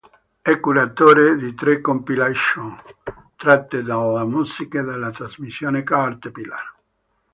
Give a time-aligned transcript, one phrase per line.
[0.41, 2.75] È curatore di tre compilation
[3.35, 6.75] tratte dalle musiche della trasmissione Caterpillar.